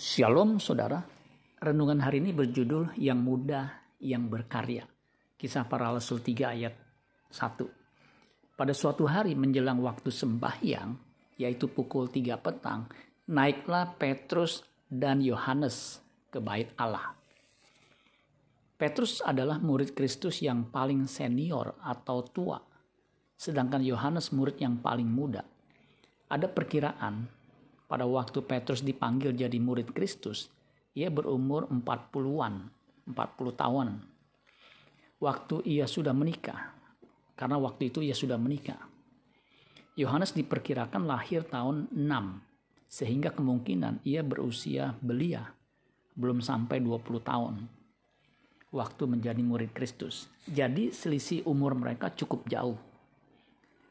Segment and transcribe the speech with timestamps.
[0.00, 0.96] Shalom saudara,
[1.60, 3.60] renungan hari ini berjudul Yang Muda
[4.00, 4.84] Yang Berkarya.
[5.36, 6.72] Kisah para Rasul 3 ayat
[7.28, 8.56] 1.
[8.56, 10.96] Pada suatu hari menjelang waktu sembahyang,
[11.36, 12.88] yaitu pukul 3 petang,
[13.28, 16.00] naiklah Petrus dan Yohanes
[16.32, 17.12] ke bait Allah.
[18.80, 22.56] Petrus adalah murid Kristus yang paling senior atau tua,
[23.36, 25.44] sedangkan Yohanes murid yang paling muda.
[26.32, 27.39] Ada perkiraan
[27.90, 30.46] pada waktu Petrus dipanggil jadi murid Kristus,
[30.94, 32.70] ia berumur 40-an,
[33.10, 33.18] 40
[33.58, 33.88] tahun.
[35.18, 36.70] Waktu ia sudah menikah,
[37.34, 38.78] karena waktu itu ia sudah menikah.
[39.98, 41.98] Yohanes diperkirakan lahir tahun 6,
[42.86, 45.50] sehingga kemungkinan ia berusia belia,
[46.14, 47.80] belum sampai 20 tahun
[48.70, 50.30] waktu menjadi murid Kristus.
[50.46, 52.78] Jadi selisih umur mereka cukup jauh.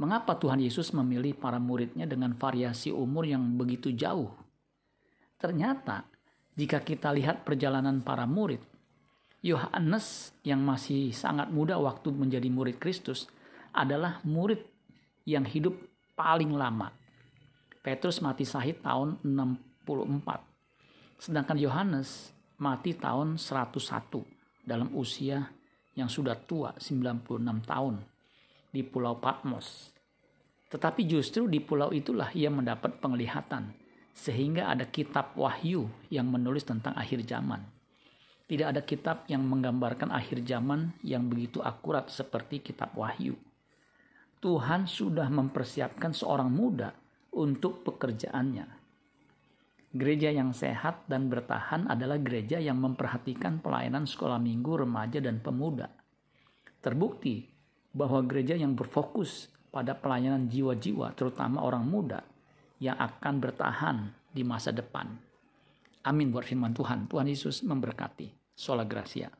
[0.00, 4.32] Mengapa Tuhan Yesus memilih para muridnya dengan variasi umur yang begitu jauh?
[5.36, 6.08] Ternyata,
[6.56, 8.64] jika kita lihat perjalanan para murid,
[9.44, 13.28] Yohanes yang masih sangat muda waktu menjadi murid Kristus
[13.76, 14.64] adalah murid
[15.28, 15.76] yang hidup
[16.16, 16.96] paling lama.
[17.84, 19.84] Petrus mati sahid tahun 64.
[21.20, 25.44] Sedangkan Yohanes mati tahun 101 dalam usia
[25.92, 28.00] yang sudah tua 96 tahun
[28.70, 29.90] di Pulau Patmos.
[30.70, 33.74] Tetapi justru di pulau itulah ia mendapat penglihatan,
[34.14, 37.58] sehingga ada kitab wahyu yang menulis tentang akhir zaman.
[38.46, 43.34] Tidak ada kitab yang menggambarkan akhir zaman yang begitu akurat seperti kitab wahyu.
[44.38, 46.94] Tuhan sudah mempersiapkan seorang muda
[47.34, 48.66] untuk pekerjaannya.
[49.90, 55.90] Gereja yang sehat dan bertahan adalah gereja yang memperhatikan pelayanan sekolah minggu remaja dan pemuda.
[56.78, 57.42] Terbukti
[57.90, 62.20] bahwa gereja yang berfokus pada pelayanan jiwa-jiwa, terutama orang muda
[62.82, 63.96] yang akan bertahan
[64.30, 65.06] di masa depan.
[66.06, 67.10] Amin buat firman Tuhan.
[67.10, 68.32] Tuhan Yesus memberkati.
[68.56, 69.39] Sola Gracia.